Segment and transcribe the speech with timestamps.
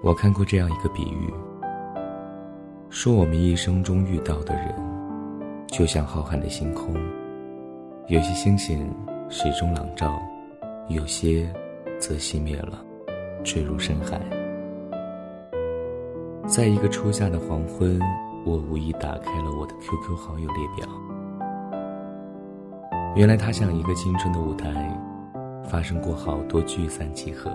[0.00, 1.28] 我看过这样一个比喻，
[2.88, 4.72] 说我们一生中遇到的人，
[5.66, 6.94] 就像浩瀚的星空，
[8.06, 8.88] 有些星星
[9.28, 10.16] 始终朗照，
[10.88, 11.52] 有些
[11.98, 12.78] 则熄灭了，
[13.42, 14.20] 坠入深海。
[16.46, 18.00] 在一个初夏的黄昏，
[18.46, 20.88] 我无意打开了我的 QQ 好友列表，
[23.16, 24.96] 原来它像一个青春的舞台，
[25.68, 27.50] 发生过好多聚散集合。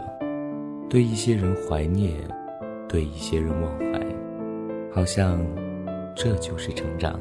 [0.89, 2.15] 对一些人怀念，
[2.87, 3.99] 对一些人忘怀，
[4.93, 5.43] 好像
[6.15, 7.19] 这就是成长。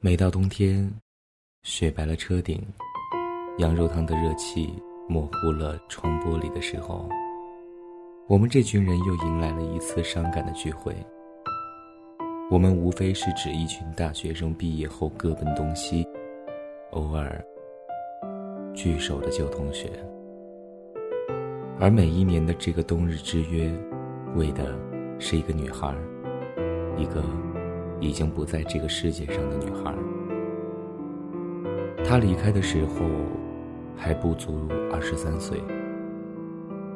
[0.00, 0.92] 每到冬天，
[1.62, 2.60] 雪白了车顶，
[3.58, 4.74] 羊肉汤的热气
[5.08, 7.08] 模糊了窗玻璃的时候，
[8.26, 10.92] 我们这群人又迎来了一次伤感的聚会。
[12.52, 16.06] 我们无非是指一群大学生毕业后各奔东西，
[16.90, 17.42] 偶尔
[18.74, 19.88] 聚首的旧同学。
[21.80, 23.72] 而每一年的这个冬日之约，
[24.34, 24.78] 为的
[25.18, 25.96] 是一个女孩，
[26.98, 27.24] 一个
[28.00, 29.94] 已经不在这个世界上的女孩。
[32.04, 32.96] 她离开的时候
[33.96, 35.58] 还不足二十三岁。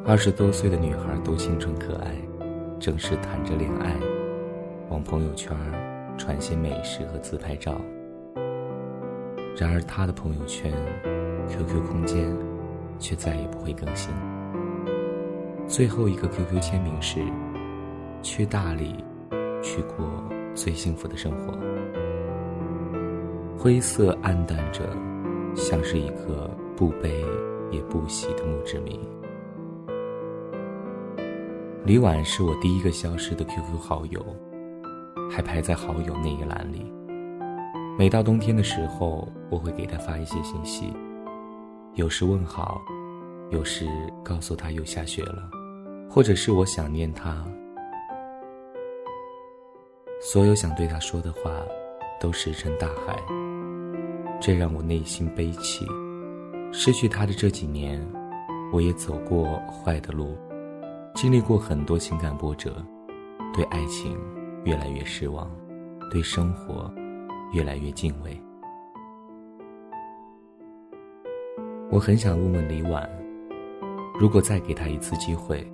[0.05, 2.15] 二十多岁的女孩都清纯可爱，
[2.79, 3.97] 正是谈着恋爱。
[4.89, 5.57] 往朋友圈
[6.17, 7.81] 传些美食和自拍照。
[9.59, 10.73] 然而，他的朋友圈、
[11.49, 12.31] QQ 空间
[12.99, 14.13] 却再也不会更新。
[15.67, 17.21] 最后一个 QQ 签名是
[18.23, 19.03] ：“去大理，
[19.63, 20.07] 去过
[20.55, 21.55] 最幸福的生活。”
[23.59, 24.85] 灰色暗淡着，
[25.57, 27.25] 像是一个不悲
[27.71, 29.01] 也不喜的墓志铭。
[31.85, 34.25] 李婉是我第一个消失的 QQ 好友。
[35.31, 36.91] 还排在好友那一栏里。
[37.99, 40.93] 每到冬天的时候，我会给他发一些信息，
[41.95, 42.81] 有时问好，
[43.51, 43.89] 有时
[44.23, 45.49] 告诉他又下雪了，
[46.11, 47.45] 或者是我想念他。
[50.21, 51.51] 所有想对他说的话，
[52.21, 53.17] 都石沉大海。
[54.41, 55.87] 这让我内心悲戚。
[56.73, 58.05] 失去他的这几年，
[58.73, 60.37] 我也走过坏的路，
[61.15, 62.85] 经历过很多情感波折，
[63.55, 64.19] 对爱情。
[64.67, 65.49] 越来越失望，
[66.11, 66.93] 对生活
[67.53, 68.37] 越来越敬畏。
[71.89, 73.09] 我很想问问李婉，
[74.19, 75.65] 如果再给他一次机会，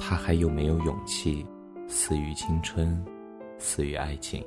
[0.00, 1.46] 他还有没有勇气
[1.86, 3.02] 死于青春，
[3.56, 4.44] 死于爱情？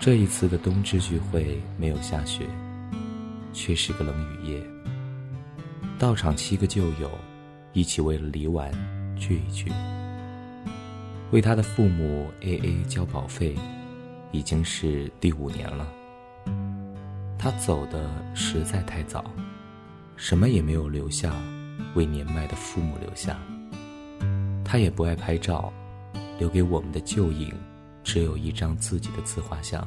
[0.00, 2.46] 这一次的冬至聚会没有下雪，
[3.52, 4.62] 却是个冷雨夜。
[5.98, 7.10] 到场七个旧友，
[7.74, 8.72] 一起为了李婉
[9.14, 9.70] 聚一聚。
[11.32, 13.54] 为他的父母 A A 交保费，
[14.32, 15.86] 已经是第五年了。
[17.38, 19.30] 他走的实在太早，
[20.16, 21.34] 什么也没有留下，
[21.94, 23.38] 为年迈的父母留下。
[24.64, 25.70] 他也不爱拍照，
[26.38, 27.52] 留给我们的旧影。
[28.12, 29.86] 只有一张自己的自画像。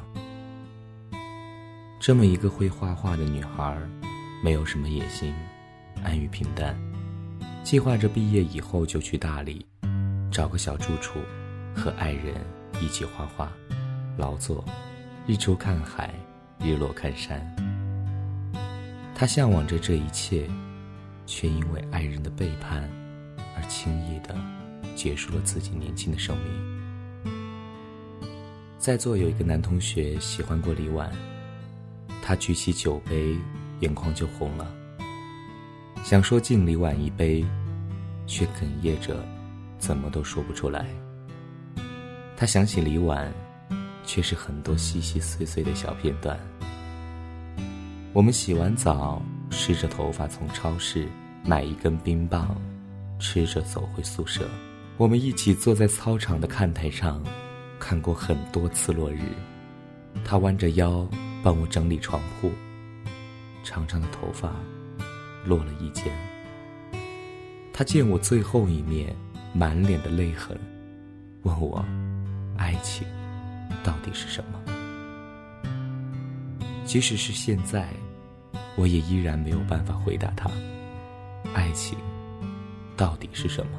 [2.00, 3.78] 这么一个会画画的女孩，
[4.42, 5.34] 没有什么野心，
[6.02, 6.74] 安于平淡，
[7.62, 9.66] 计划着毕业以后就去大理，
[10.32, 11.18] 找个小住处，
[11.76, 12.34] 和爱人
[12.80, 13.52] 一起画画，
[14.16, 14.64] 劳作，
[15.26, 16.14] 日出看海，
[16.58, 17.44] 日落看山。
[19.14, 20.48] 她向往着这一切，
[21.26, 22.90] 却因为爱人的背叛，
[23.54, 24.34] 而轻易的
[24.96, 26.83] 结束了自己年轻的生命。
[28.84, 31.10] 在座有一个男同学喜欢过李婉，
[32.20, 33.34] 他举起酒杯，
[33.80, 34.70] 眼眶就红了。
[36.02, 37.42] 想说敬李婉一杯，
[38.26, 39.16] 却哽咽着，
[39.78, 40.86] 怎么都说不出来。
[42.36, 43.32] 他想起李婉，
[44.04, 46.38] 却是很多细细碎碎的小片段。
[48.12, 51.08] 我们洗完澡，湿着头发从超市
[51.42, 52.54] 买一根冰棒，
[53.18, 54.46] 吃着走回宿舍。
[54.98, 57.24] 我们一起坐在操场的看台上。
[57.86, 59.18] 看过很多次落日，
[60.24, 61.06] 他弯着腰
[61.42, 62.50] 帮我整理床铺，
[63.62, 64.50] 长长的头发
[65.44, 66.06] 落了一肩。
[67.74, 69.14] 他见我最后一面，
[69.52, 70.58] 满脸的泪痕，
[71.42, 71.84] 问我：
[72.56, 73.06] 爱情
[73.84, 74.58] 到底是什么？
[76.86, 77.86] 即使是现在，
[78.76, 80.50] 我也依然没有办法回答他，
[81.52, 81.98] 爱情
[82.96, 83.78] 到底是什么？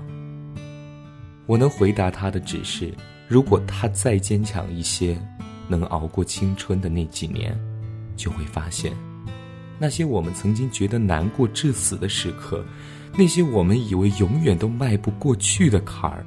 [1.47, 2.93] 我能回答他的只是，
[3.27, 5.17] 如果他再坚强一些，
[5.67, 7.57] 能熬过青春的那几年，
[8.15, 8.93] 就会发现，
[9.79, 12.63] 那些我们曾经觉得难过至死的时刻，
[13.17, 16.25] 那些我们以为永远都迈不过去的坎儿，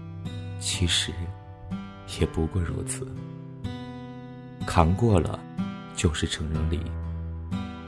[0.58, 1.12] 其实
[2.18, 3.06] 也不过如此。
[4.66, 5.38] 扛过了，
[5.94, 6.80] 就是成人礼。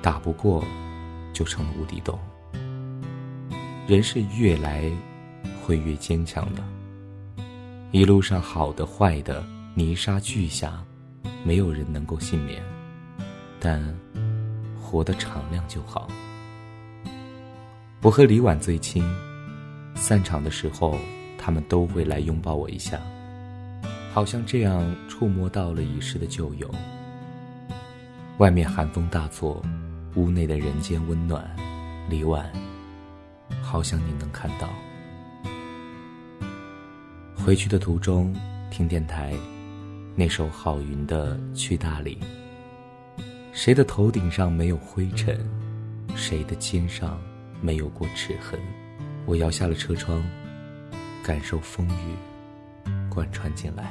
[0.00, 0.64] 打不过，
[1.32, 2.18] 就成了无底洞。
[3.86, 4.90] 人是越来
[5.62, 6.62] 会越坚强的。
[7.92, 9.44] 一路上好的坏的
[9.75, 10.84] 泥沙俱下，
[11.44, 12.62] 没有人能够幸免。
[13.58, 13.82] 但
[14.81, 16.08] 活得敞亮就好。
[18.00, 19.04] 我和李婉最亲，
[19.96, 20.96] 散场的时候，
[21.37, 23.00] 他们都会来拥抱我一下，
[24.12, 26.70] 好像这样触摸到了已逝的旧友。
[28.38, 29.62] 外面寒风大作。
[30.16, 31.48] 屋内的人间温暖，
[32.08, 32.50] 李婉，
[33.62, 34.69] 好想你能看到。
[37.44, 38.34] 回去的途中
[38.70, 39.32] 听电台，
[40.14, 42.19] 那首郝云的《去大理》。
[43.52, 45.38] 谁的头顶上没有灰尘，
[46.14, 47.19] 谁的肩上
[47.62, 48.60] 没有过齿痕？
[49.25, 50.22] 我摇下了车窗，
[51.25, 52.14] 感受风雨
[53.08, 53.90] 贯穿进来。